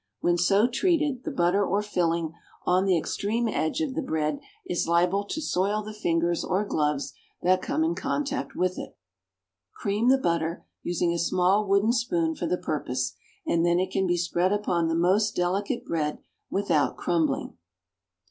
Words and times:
When 0.19 0.35
so 0.35 0.65
treated, 0.67 1.25
the 1.25 1.31
butter 1.31 1.63
or 1.63 1.83
filling 1.83 2.33
on 2.65 2.85
the 2.85 2.97
extreme 2.97 3.47
edge 3.47 3.81
of 3.81 3.93
the 3.93 4.01
bread 4.01 4.39
is 4.65 4.87
liable 4.87 5.23
to 5.25 5.39
soil 5.43 5.83
the 5.83 5.93
fingers 5.93 6.43
or 6.43 6.65
gloves 6.65 7.13
that 7.43 7.61
come 7.61 7.83
in 7.83 7.93
contact 7.93 8.55
with 8.55 8.79
it. 8.79 8.97
Cream 9.75 10.09
the 10.09 10.17
butter, 10.17 10.65
using 10.81 11.13
a 11.13 11.19
small 11.19 11.67
wooden 11.67 11.91
spoon 11.93 12.33
for 12.33 12.47
the 12.47 12.57
purpose, 12.57 13.13
and 13.45 13.63
then 13.63 13.79
it 13.79 13.91
can 13.91 14.07
be 14.07 14.17
spread 14.17 14.51
upon 14.51 14.87
the 14.87 14.95
most 14.95 15.35
delicate 15.35 15.85
bread 15.85 16.17
without 16.49 16.97
crumbling. 16.97 17.55